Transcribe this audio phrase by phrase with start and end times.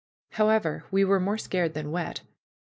[0.31, 2.21] However, we were more scared than wet.